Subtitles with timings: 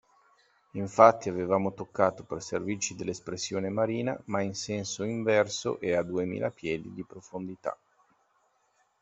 [0.71, 6.91] Infatti, avevamo toccato, per servirci dell'espressione marina, ma in senso inverso e a duemila piedi
[6.91, 7.77] di profondità.